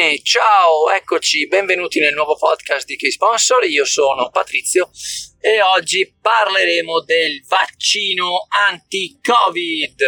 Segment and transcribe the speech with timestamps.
[0.00, 3.64] Bene, ciao, eccoci, benvenuti nel nuovo podcast di K-Sponsor.
[3.66, 4.88] Io sono Patrizio
[5.38, 10.00] e oggi parleremo del vaccino anti-Covid.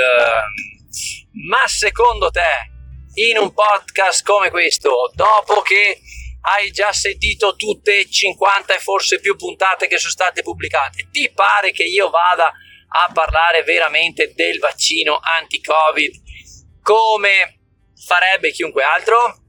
[1.46, 6.00] Ma secondo te, in un podcast come questo, dopo che
[6.40, 11.30] hai già sentito tutte e 50 e forse più puntate che sono state pubblicate, ti
[11.34, 17.58] pare che io vada a parlare veramente del vaccino anti-Covid come
[17.94, 19.41] farebbe chiunque altro?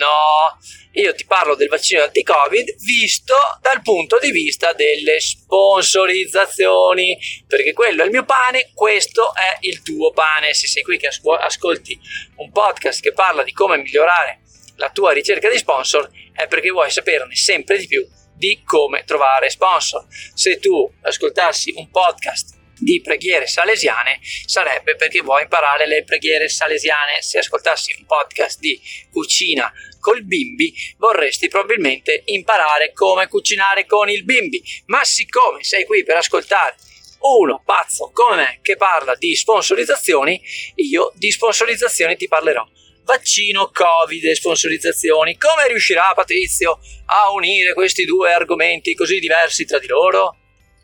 [0.00, 0.56] No,
[0.92, 8.00] io ti parlo del vaccino anti-Covid visto dal punto di vista delle sponsorizzazioni, perché quello
[8.00, 10.54] è il mio pane, questo è il tuo pane.
[10.54, 12.00] Se sei qui che ascolti
[12.36, 14.40] un podcast che parla di come migliorare
[14.76, 19.50] la tua ricerca di sponsor, è perché vuoi saperne sempre di più di come trovare
[19.50, 20.06] sponsor.
[20.08, 27.20] Se tu ascoltassi un podcast di preghiere salesiane sarebbe perché vuoi imparare le preghiere salesiane.
[27.20, 28.80] Se ascoltassi un podcast di
[29.12, 34.62] cucina col bimbi, vorresti probabilmente imparare come cucinare con il bimbi.
[34.86, 36.74] Ma siccome sei qui per ascoltare
[37.20, 40.40] uno pazzo come me che parla di sponsorizzazioni,
[40.76, 42.66] io di sponsorizzazioni ti parlerò.
[43.04, 45.36] Vaccino, Covid e sponsorizzazioni.
[45.36, 50.36] Come riuscirà Patrizio a unire questi due argomenti così diversi tra di loro?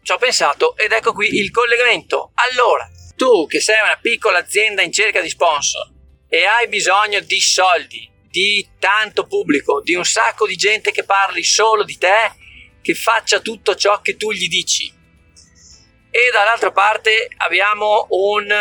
[0.06, 2.30] ci ho pensato ed ecco qui il collegamento.
[2.34, 5.90] Allora, tu che sei una piccola azienda in cerca di sponsor
[6.28, 11.42] e hai bisogno di soldi, di tanto pubblico, di un sacco di gente che parli
[11.42, 12.32] solo di te,
[12.82, 14.92] che faccia tutto ciò che tu gli dici.
[16.10, 18.52] E dall'altra parte abbiamo un,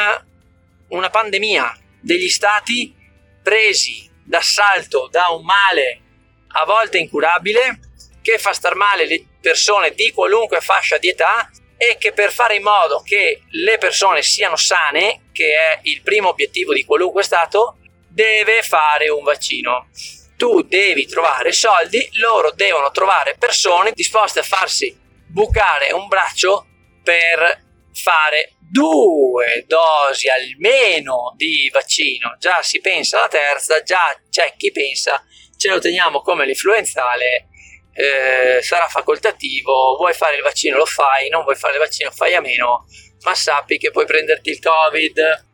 [0.89, 2.93] una pandemia degli stati
[3.41, 6.01] presi d'assalto da un male
[6.47, 7.79] a volte incurabile
[8.21, 12.55] che fa star male le persone di qualunque fascia di età e che per fare
[12.55, 17.77] in modo che le persone siano sane, che è il primo obiettivo di qualunque Stato,
[18.15, 19.89] deve fare un vaccino.
[20.37, 26.65] Tu devi trovare soldi, loro devono trovare persone disposte a farsi bucare un braccio
[27.03, 32.35] per fare due dosi almeno di vaccino.
[32.39, 35.21] Già si pensa alla terza, già c'è chi pensa
[35.57, 37.47] ce lo teniamo come l'influenzale
[37.93, 42.35] eh, sarà facoltativo, vuoi fare il vaccino lo fai, non vuoi fare il vaccino fai
[42.35, 42.85] a meno,
[43.23, 45.45] ma sappi che puoi prenderti il Covid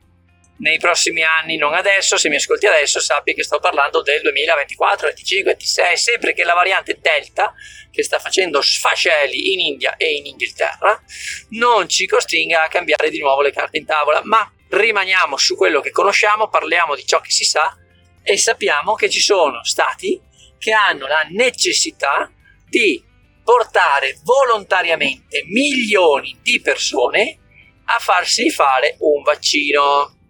[0.62, 5.08] nei prossimi anni, non adesso, se mi ascolti adesso sappi che sto parlando del 2024,
[5.08, 7.54] 25, 26, sempre che la variante Delta,
[7.92, 11.02] che sta facendo sfascelli in India e in Inghilterra,
[11.50, 15.82] non ci costringa a cambiare di nuovo le carte in tavola, ma rimaniamo su quello
[15.82, 17.76] che conosciamo, parliamo di ciò che si sa
[18.24, 20.22] e sappiamo che ci sono stati
[20.60, 22.32] che hanno la necessità
[22.70, 23.04] di
[23.44, 27.40] portare volontariamente milioni di persone
[27.86, 30.21] a farsi fare un vaccino.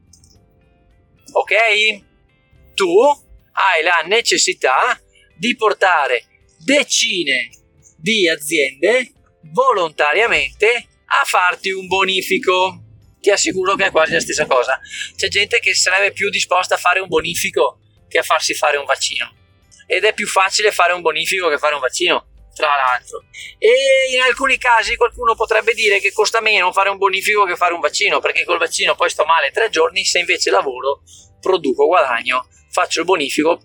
[1.32, 2.04] Ok?
[2.74, 2.90] Tu
[3.54, 5.00] hai la necessità
[5.38, 6.26] di portare
[6.58, 7.50] decine
[7.98, 9.12] di aziende
[9.54, 12.84] volontariamente a farti un bonifico.
[13.20, 14.80] Ti assicuro che è quasi la stessa cosa.
[15.16, 18.86] C'è gente che sarebbe più disposta a fare un bonifico che a farsi fare un
[18.86, 19.40] vaccino
[19.88, 23.24] ed è più facile fare un bonifico che fare un vaccino tra l'altro.
[23.58, 27.74] E in alcuni casi qualcuno potrebbe dire che costa meno fare un bonifico che fare
[27.74, 31.02] un vaccino, perché col vaccino poi sto male tre giorni, se invece lavoro,
[31.40, 33.60] produco guadagno, faccio il bonifico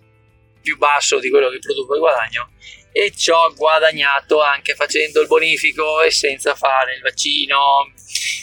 [0.63, 2.51] più basso di quello che produco e guadagno
[2.99, 7.93] e ci ho guadagnato anche facendo il bonifico e senza fare il vaccino.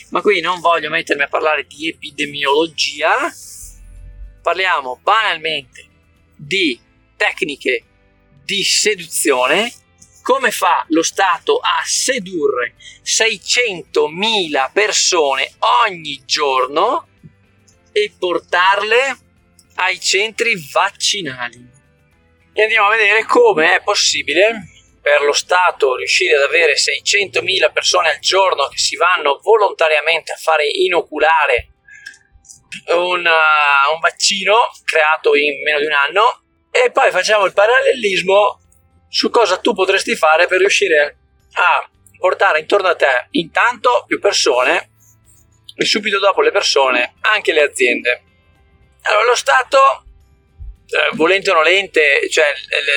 [0.09, 3.33] Ma qui non voglio mettermi a parlare di epidemiologia,
[4.43, 5.87] parliamo banalmente
[6.35, 6.79] di
[7.17, 7.83] tecniche
[8.43, 9.73] di seduzione,
[10.23, 15.53] come fa lo Stato a sedurre 600.000 persone
[15.85, 17.07] ogni giorno
[17.91, 19.17] e portarle
[19.75, 21.69] ai centri vaccinali.
[22.53, 24.69] E andiamo a vedere come è possibile
[25.01, 30.37] per lo Stato riuscire ad avere 600.000 persone al giorno che si vanno volontariamente a
[30.37, 31.67] fare inoculare
[32.87, 34.55] un, uh, un vaccino
[34.85, 38.62] creato in meno di un anno e poi facciamo il parallelismo
[39.13, 41.17] su cosa tu potresti fare per riuscire
[41.53, 41.87] a
[42.17, 44.89] portare intorno a te intanto più persone
[45.75, 48.23] e subito dopo le persone anche le aziende.
[49.03, 50.05] Allora, lo Stato,
[50.87, 52.53] eh, volente o nolente, cioè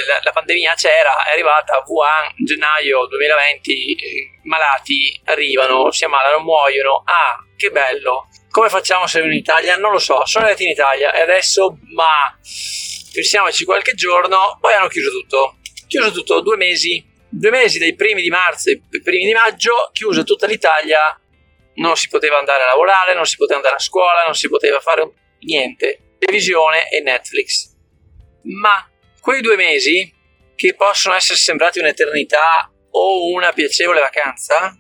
[0.06, 6.38] la, la, pandemia c'era, è arrivata a Wuhan, gennaio 2020, eh, malati arrivano, si ammalano,
[6.38, 7.02] muoiono.
[7.04, 8.28] Ah, che bello!
[8.48, 9.76] Come facciamo se in Italia?
[9.76, 12.34] Non lo so, sono arrivati in Italia e adesso, ma
[13.12, 15.55] pensiamoci qualche giorno, poi hanno chiuso tutto.
[15.86, 20.24] Chiuso tutto due mesi, due mesi dai primi di marzo ai primi di maggio, chiuso
[20.24, 21.20] tutta l'Italia,
[21.74, 24.80] non si poteva andare a lavorare, non si poteva andare a scuola, non si poteva
[24.80, 25.10] fare
[25.40, 26.14] niente.
[26.18, 27.74] Televisione e Netflix.
[28.42, 28.88] Ma
[29.20, 30.12] quei due mesi,
[30.54, 34.76] che possono essere sembrati un'eternità o una piacevole vacanza,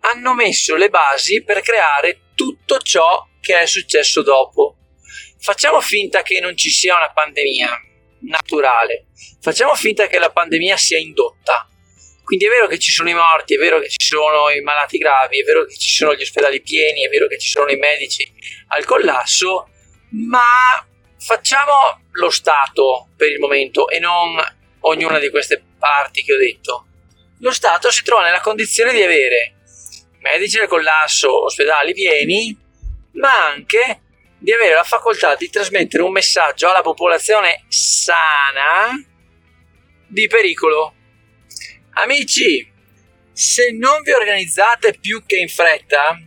[0.00, 4.76] hanno messo le basi per creare tutto ciò che è successo dopo.
[5.40, 7.82] Facciamo finta che non ci sia una pandemia
[8.20, 9.06] naturale,
[9.40, 11.68] facciamo finta che la pandemia sia indotta.
[12.24, 14.98] Quindi è vero che ci sono i morti, è vero che ci sono i malati
[14.98, 17.76] gravi, è vero che ci sono gli ospedali pieni, è vero che ci sono i
[17.76, 18.30] medici
[18.68, 19.70] al collasso,
[20.10, 20.86] ma
[21.18, 24.36] facciamo lo Stato per il momento e non
[24.80, 26.86] ognuna di queste parti che ho detto.
[27.40, 29.54] Lo Stato si trova nella condizione di avere
[30.20, 32.56] medici al collasso, ospedali pieni,
[33.12, 34.02] ma anche
[34.38, 38.96] di avere la facoltà di trasmettere un messaggio alla popolazione sana
[40.06, 40.94] di pericolo.
[41.94, 42.70] Amici,
[43.32, 46.18] se non vi organizzate più che in fretta,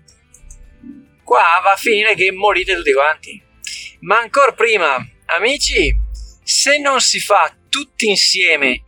[1.23, 3.43] qua va a finire che morite tutti quanti.
[4.01, 4.97] Ma ancora prima,
[5.27, 5.95] amici,
[6.43, 8.83] se non si fa tutti insieme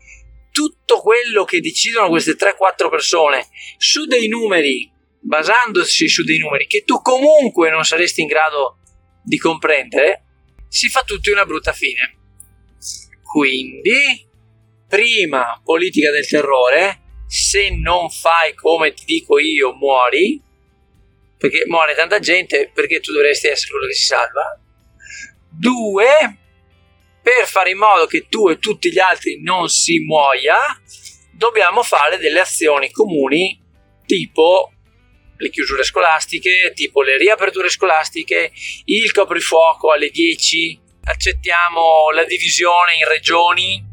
[0.52, 3.48] tutto quello che decidono queste 3-4 persone
[3.78, 4.90] su dei numeri,
[5.20, 8.83] basandosi su dei numeri che tu comunque non saresti in grado
[9.24, 10.26] di comprendere,
[10.68, 12.18] si fa tutti una brutta fine.
[13.22, 14.28] Quindi,
[14.88, 20.42] prima politica del terrore, se non fai come ti dico io, muori,
[21.38, 24.60] perché muore tanta gente, perché tu dovresti essere quello che si salva.
[25.50, 26.06] Due,
[27.22, 30.58] per fare in modo che tu e tutti gli altri non si muoia,
[31.32, 33.60] dobbiamo fare delle azioni comuni
[34.06, 34.73] tipo
[35.44, 38.52] le chiusure scolastiche, tipo le riaperture scolastiche,
[38.86, 43.92] il coprifuoco alle 10, accettiamo la divisione in regioni,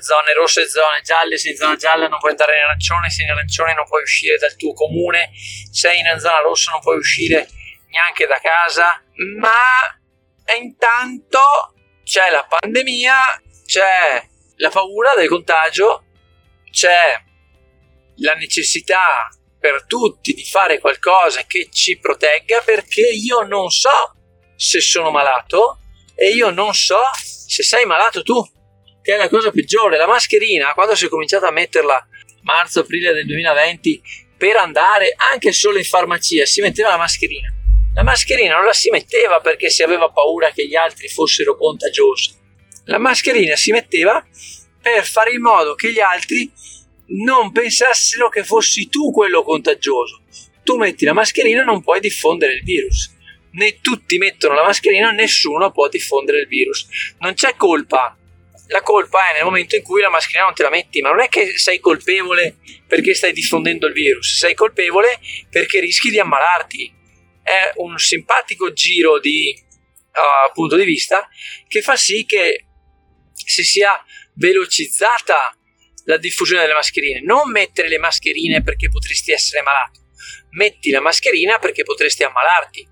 [0.00, 3.22] zone rosse e zone gialle, se in zona gialla non puoi andare in arancione, se
[3.22, 7.48] in arancione non puoi uscire dal tuo comune, se in zona rossa non puoi uscire
[7.88, 9.02] neanche da casa,
[9.38, 11.40] ma intanto
[12.04, 16.04] c'è la pandemia, c'è la paura del contagio,
[16.70, 17.18] c'è
[18.16, 19.28] la necessità
[19.60, 24.16] per tutti di fare qualcosa che ci protegga perché io non so
[24.56, 25.78] se sono malato
[26.14, 26.98] e io non so
[27.46, 28.42] se sei malato tu,
[29.02, 29.96] che è la cosa peggiore.
[29.96, 32.06] La mascherina, quando si è cominciato a metterla
[32.42, 34.02] marzo-aprile del 2020
[34.36, 37.52] per andare anche solo in farmacia, si metteva la mascherina.
[37.94, 42.38] La mascherina non la si metteva perché si aveva paura che gli altri fossero contagiosi.
[42.84, 44.24] La mascherina si metteva
[44.80, 46.50] per fare in modo che gli altri
[47.10, 50.22] non pensassero che fossi tu quello contagioso.
[50.62, 53.16] Tu metti la mascherina e non puoi diffondere il virus.
[53.52, 56.86] Né tutti mettono la mascherina, nessuno può diffondere il virus.
[57.18, 58.16] Non c'è colpa.
[58.68, 61.20] La colpa è nel momento in cui la mascherina non te la metti, ma non
[61.20, 65.18] è che sei colpevole perché stai diffondendo il virus, sei colpevole
[65.50, 66.98] perché rischi di ammalarti.
[67.42, 71.28] È un simpatico giro di uh, punto di vista
[71.66, 72.66] che fa sì che
[73.32, 74.00] si sia
[74.34, 75.56] velocizzata
[76.04, 77.20] la diffusione delle mascherine.
[77.22, 80.00] Non mettere le mascherine perché potresti essere malato,
[80.50, 82.86] metti la mascherina perché potresti ammalarti.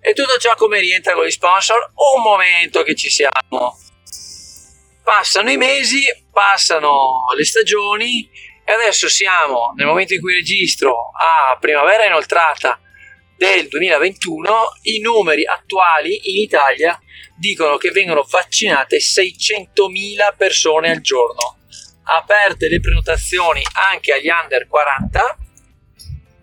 [0.00, 1.92] E tutto ciò come rientra con gli sponsor?
[1.94, 3.78] Un momento che ci siamo.
[5.02, 6.02] Passano i mesi,
[6.32, 8.28] passano le stagioni
[8.66, 12.80] e adesso siamo nel momento in cui registro a primavera inoltrata
[13.36, 16.98] del 2021, i numeri attuali in Italia
[17.36, 21.63] dicono che vengono vaccinate 600.000 persone al giorno
[22.04, 25.38] aperte le prenotazioni anche agli under 40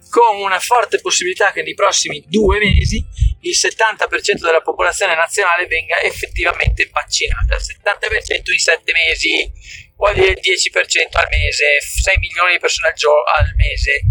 [0.10, 3.03] con una forte possibilità che nei prossimi due mesi
[3.41, 9.51] il 70% della popolazione nazionale venga effettivamente vaccinata, il 70% in 7 mesi,
[9.96, 14.01] vuol dire il 10% al mese, 6 milioni di persone al, giorno, al mese,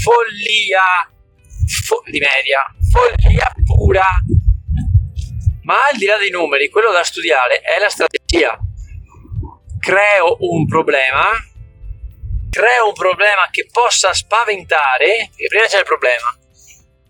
[0.00, 1.10] follia
[1.84, 4.06] fo- di media, follia pura.
[5.64, 8.58] Ma al di là dei numeri, quello da studiare è la strategia
[9.82, 11.32] creo un problema,
[12.48, 16.38] creo un problema che possa spaventare, e prima c'è il problema,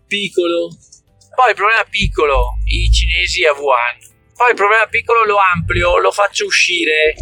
[0.07, 0.69] piccolo,
[1.35, 3.97] poi il problema piccolo, i cinesi a Wuhan,
[4.35, 7.13] poi il problema piccolo lo amplio, lo faccio uscire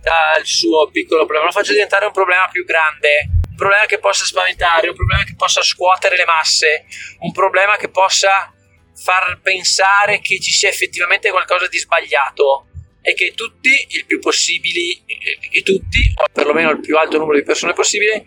[0.00, 4.24] dal suo piccolo problema, lo faccio diventare un problema più grande, un problema che possa
[4.24, 6.84] spaventare, un problema che possa scuotere le masse,
[7.18, 8.52] un problema che possa
[8.94, 12.68] far pensare che ci sia effettivamente qualcosa di sbagliato
[13.02, 15.02] è che tutti, il più possibile,
[15.50, 18.24] che tutti, o perlomeno il più alto numero di persone possibile,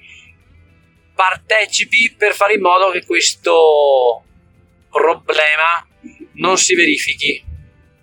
[1.15, 4.23] partecipi per fare in modo che questo
[4.91, 5.87] problema
[6.33, 7.43] non si verifichi.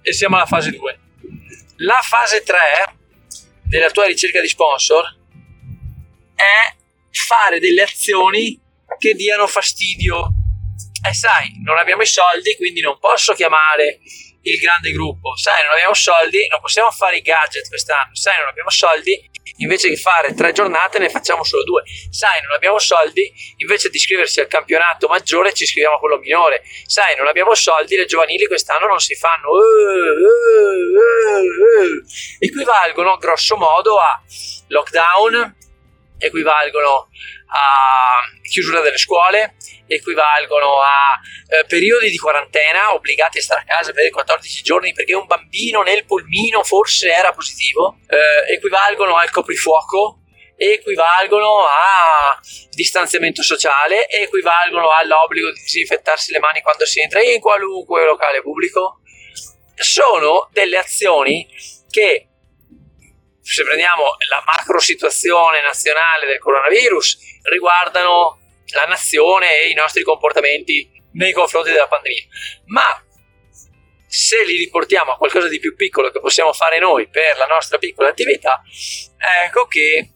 [0.01, 0.99] E siamo alla fase 2.
[1.77, 2.59] La fase 3
[3.65, 5.05] della tua ricerca di sponsor
[6.35, 6.75] è
[7.11, 8.59] fare delle azioni
[8.99, 10.31] che diano fastidio.
[11.07, 14.01] E sai, non abbiamo i soldi, quindi non posso chiamare
[14.43, 18.49] il grande gruppo, sai, non abbiamo soldi, non possiamo fare i gadget quest'anno, sai, non
[18.49, 23.33] abbiamo soldi, invece di fare tre giornate ne facciamo solo due, sai, non abbiamo soldi,
[23.57, 27.97] invece di iscriversi al campionato maggiore ci iscriviamo a quello minore, sai, non abbiamo soldi,
[27.97, 29.61] le giovanili quest'anno non si fanno, uh,
[30.99, 32.03] uh, uh,
[32.39, 34.21] equivalgono grosso modo a
[34.69, 35.57] lockdown,
[36.23, 37.09] equivalgono
[37.55, 43.93] a chiusura delle scuole, equivalgono a eh, periodi di quarantena obbligati a stare a casa
[43.93, 50.21] per 14 giorni perché un bambino nel polmino forse era positivo, eh, equivalgono al coprifuoco,
[50.57, 52.39] equivalgono a
[52.71, 59.01] distanziamento sociale, equivalgono all'obbligo di disinfettarsi le mani quando si entra in qualunque locale pubblico.
[59.75, 61.47] Sono delle azioni
[61.91, 62.29] che
[63.43, 68.39] se prendiamo la macro situazione nazionale del coronavirus, riguardano
[68.75, 72.25] la nazione e i nostri comportamenti nei confronti della pandemia.
[72.67, 73.05] Ma
[74.07, 77.79] se li riportiamo a qualcosa di più piccolo che possiamo fare noi per la nostra
[77.79, 78.63] piccola attività,
[79.45, 80.13] ecco che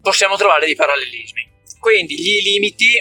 [0.00, 1.52] possiamo trovare dei parallelismi.
[1.78, 2.92] Quindi gli limiti,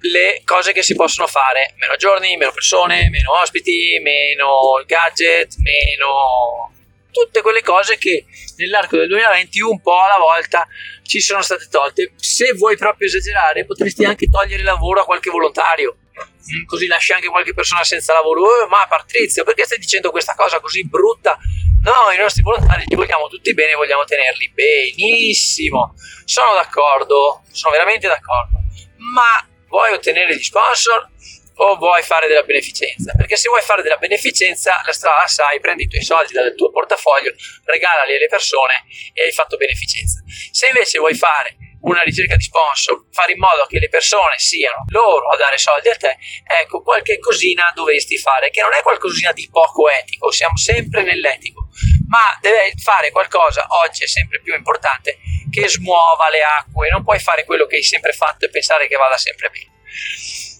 [0.00, 6.73] le cose che si possono fare, meno giorni, meno persone, meno ospiti, meno gadget, meno
[7.14, 10.66] tutte quelle cose che nell'arco del 2020 un po' alla volta
[11.02, 12.12] ci sono state tolte.
[12.16, 15.98] Se vuoi proprio esagerare, potresti anche togliere lavoro a qualche volontario.
[16.16, 18.42] Mm, così lasci anche qualche persona senza lavoro.
[18.42, 21.38] Eh, ma Patrizio, perché stai dicendo questa cosa così brutta?
[21.84, 25.94] No, i nostri volontari li vogliamo tutti bene, vogliamo tenerli benissimo.
[26.24, 28.58] Sono d'accordo, sono veramente d'accordo.
[28.96, 31.10] Ma vuoi ottenere gli sponsor?
[31.56, 33.12] O vuoi fare della beneficenza?
[33.16, 36.54] Perché se vuoi fare della beneficenza, la strada la sai, prendi i tuoi soldi dal
[36.54, 37.32] tuo portafoglio,
[37.64, 40.22] regalali alle persone e hai fatto beneficenza.
[40.50, 44.84] Se invece vuoi fare una ricerca di sponsor, fare in modo che le persone siano
[44.88, 46.16] loro a dare soldi a te,
[46.60, 51.68] ecco, qualche cosina dovresti fare, che non è qualcosina di poco etico, siamo sempre nell'etico,
[52.08, 55.18] ma deve fare qualcosa, oggi è sempre più importante,
[55.50, 58.96] che smuova le acque, non puoi fare quello che hai sempre fatto e pensare che
[58.96, 60.53] vada sempre bene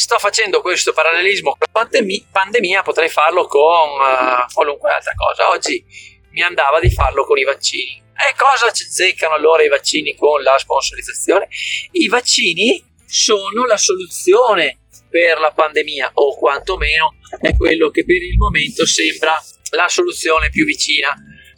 [0.00, 5.50] sto facendo questo parallelismo con la pandemia, pandemia potrei farlo con uh, qualunque altra cosa.
[5.50, 5.84] Oggi
[6.30, 8.02] mi andava di farlo con i vaccini.
[8.14, 11.48] E cosa ci zeccano allora i vaccini con la sponsorizzazione?
[11.92, 14.78] I vaccini sono la soluzione
[15.10, 19.38] per la pandemia, o quantomeno è quello che per il momento sembra
[19.72, 21.14] la soluzione più vicina.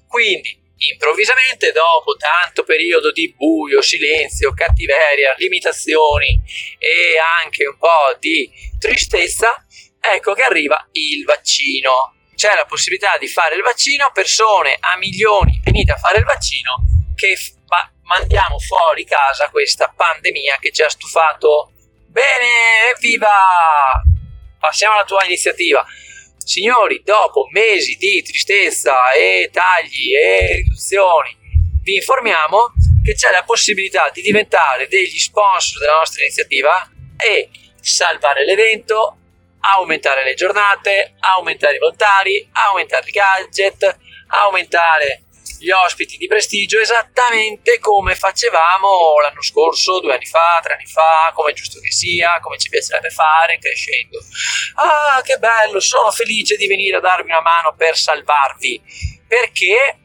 [0.08, 6.40] Quindi improvvisamente dopo tanto periodo di buio, silenzio, cattiveria, limitazioni
[6.78, 9.64] e anche un po' di tristezza,
[10.00, 12.16] ecco che arriva il vaccino.
[12.34, 16.82] C'è la possibilità di fare il vaccino, persone a milioni venite a fare il vaccino
[17.14, 17.60] che f-
[18.02, 21.72] mandiamo fuori casa questa pandemia che ci ha stufato.
[22.08, 23.30] Bene, evviva!
[24.58, 25.84] Passiamo alla tua iniziativa
[26.44, 31.36] Signori, dopo mesi di tristezza e tagli e riduzioni,
[31.82, 32.72] vi informiamo
[33.02, 37.48] che c'è la possibilità di diventare degli sponsor della nostra iniziativa e
[37.80, 39.16] salvare l'evento,
[39.60, 45.24] aumentare le giornate, aumentare i volontari, aumentare i gadget, aumentare
[45.58, 51.30] gli ospiti di prestigio esattamente come facevamo l'anno scorso, due anni fa, tre anni fa,
[51.34, 54.18] come è giusto che sia, come ci piacerebbe fare crescendo.
[54.74, 58.82] Ah, che bello, sono felice di venire a darvi una mano per salvarvi,
[59.26, 59.98] perché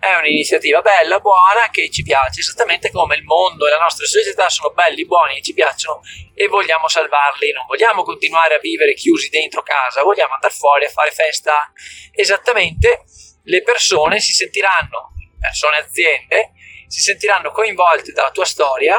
[0.00, 4.48] è un'iniziativa bella, buona, che ci piace, esattamente come il mondo e la nostra società
[4.48, 6.02] sono belli, buoni, ci piacciono
[6.34, 10.88] e vogliamo salvarli, non vogliamo continuare a vivere chiusi dentro casa, vogliamo andare fuori a
[10.88, 11.72] fare festa
[12.12, 13.04] esattamente
[13.48, 16.52] le persone si sentiranno, persone aziende,
[16.86, 18.96] si sentiranno coinvolte dalla tua storia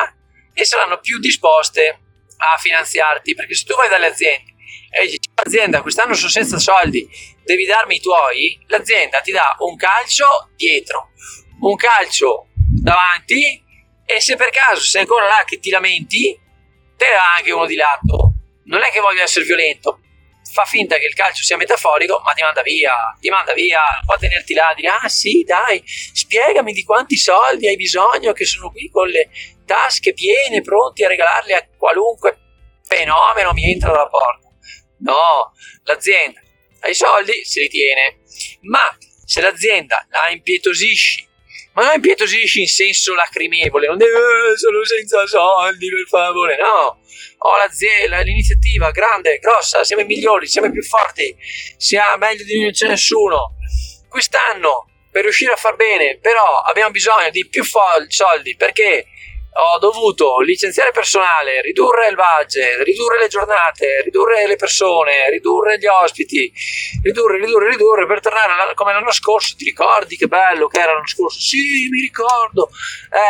[0.54, 2.00] e saranno più disposte
[2.38, 4.54] a finanziarti, perché se tu vai dalle aziende
[4.92, 7.08] e dici azienda quest'anno sono senza soldi,
[7.44, 10.26] devi darmi i tuoi, l'azienda ti dà un calcio
[10.56, 11.12] dietro,
[11.62, 12.48] un calcio
[12.82, 13.64] davanti
[14.04, 16.40] e se per caso sei ancora là che ti lamenti,
[16.98, 18.34] te ne dà anche uno di lato.
[18.66, 20.00] Non è che voglio essere violento,
[20.52, 24.18] fa finta che il calcio sia metaforico, ma ti manda via, ti manda via, può
[24.18, 28.90] tenerti là, dire ah sì dai, spiegami di quanti soldi hai bisogno che sono qui
[28.90, 29.30] con le
[29.66, 32.38] tasche piene, pronti a regalarli a qualunque
[32.84, 34.48] fenomeno mi entra dalla porta.
[35.02, 35.54] No,
[35.84, 36.42] l'azienda
[36.82, 38.20] ha i soldi, se li tiene,
[38.62, 41.29] ma se l'azienda la impietosisci
[41.80, 47.00] ma non impietosisci in senso lacrimevole, non deve, eh, sono senza soldi per favore, no,
[47.38, 51.34] ho l'azienda, l'iniziativa grande, grossa, siamo i migliori, siamo i più forti,
[51.78, 53.56] siamo meglio di nessuno.
[54.10, 59.06] Quest'anno, per riuscire a far bene, però abbiamo bisogno di più fo- soldi perché
[59.52, 65.88] ho dovuto licenziare personale, ridurre il budget, ridurre le giornate, ridurre le persone, ridurre gli
[65.88, 66.52] ospiti,
[67.04, 69.56] ridurre, ridurre, ridurre per tornare come l'anno scorso.
[69.58, 71.40] Ti ricordi che bello che era l'anno scorso?
[71.40, 72.70] Sì, mi ricordo.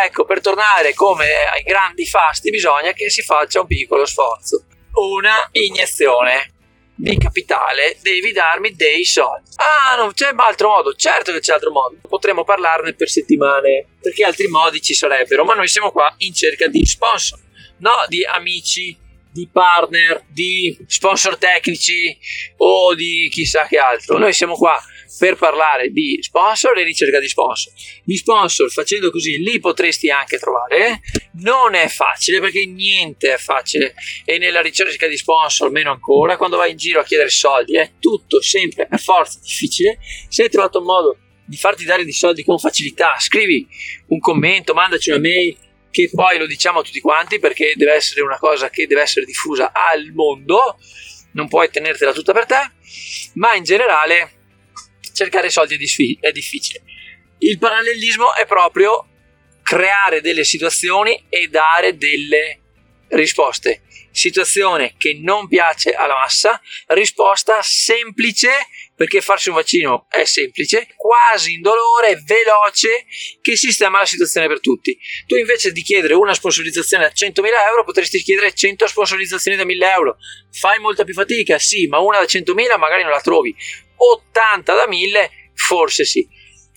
[0.03, 4.65] Ecco, per tornare come ai grandi fasti bisogna che si faccia un piccolo sforzo.
[4.91, 6.53] Una iniezione
[7.01, 9.51] di capitale, devi darmi dei soldi.
[9.55, 10.93] Ah, non c'è altro modo.
[10.93, 11.95] Certo che c'è altro modo.
[12.07, 16.67] Potremmo parlarne per settimane, perché altri modi ci sarebbero, ma noi siamo qua in cerca
[16.67, 17.39] di sponsor,
[17.77, 18.97] no di amici,
[19.31, 22.17] di partner, di sponsor tecnici
[22.57, 24.17] o di chissà che altro.
[24.17, 24.77] Noi siamo qua
[25.17, 27.73] per parlare di sponsor e ricerca di sponsor.
[28.03, 31.01] Gli sponsor facendo così li potresti anche trovare.
[31.41, 36.37] Non è facile perché niente è facile e nella ricerca di sponsor meno ancora.
[36.37, 39.97] Quando vai in giro a chiedere soldi è tutto sempre a forza difficile.
[40.27, 43.67] Se hai trovato un modo di farti dare dei soldi con facilità, scrivi
[44.07, 45.57] un commento, mandaci una mail
[45.89, 49.25] che poi lo diciamo a tutti quanti perché deve essere una cosa che deve essere
[49.25, 50.77] diffusa al mondo.
[51.31, 52.71] Non puoi tenertela tutta per te,
[53.33, 54.38] ma in generale
[55.13, 55.75] cercare soldi
[56.19, 56.81] è difficile.
[57.39, 59.07] Il parallelismo è proprio
[59.63, 62.59] creare delle situazioni e dare delle
[63.09, 63.83] risposte.
[64.11, 68.49] Situazione che non piace alla massa, risposta semplice
[68.95, 73.05] perché farsi un vaccino è semplice, quasi indolore, veloce,
[73.41, 74.97] che sistema la situazione per tutti.
[75.25, 79.83] Tu invece di chiedere una sponsorizzazione da 100.000 euro potresti chiedere 100 sponsorizzazioni da 1.000
[79.95, 80.17] euro.
[80.51, 83.55] Fai molta più fatica, sì, ma una da 100.000 magari non la trovi.
[83.99, 86.27] 80 da 1000 forse sì.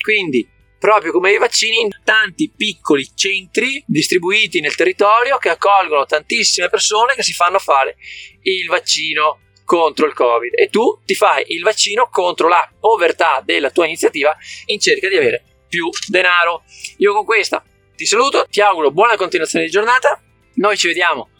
[0.01, 0.49] Quindi
[0.79, 7.15] proprio come i vaccini in tanti piccoli centri distribuiti nel territorio che accolgono tantissime persone
[7.15, 7.97] che si fanno fare
[8.43, 10.59] il vaccino contro il covid.
[10.59, 14.37] E tu ti fai il vaccino contro la povertà della tua iniziativa
[14.67, 16.65] in cerca di avere più denaro.
[16.99, 17.65] Io con questa
[17.95, 20.21] ti saluto ti auguro buona continuazione di giornata.
[20.55, 21.31] Noi ci vediamo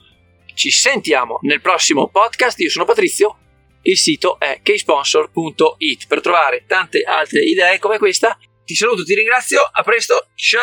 [0.55, 2.59] ci sentiamo nel prossimo podcast.
[2.61, 3.39] Io sono Patrizio
[3.83, 8.39] il sito è ksponsor.it per trovare tante altre idee come questa.
[8.65, 10.63] Ti saluto, ti ringrazio, a presto, ciao!